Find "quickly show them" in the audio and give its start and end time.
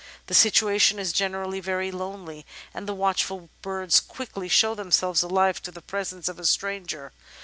3.99-4.89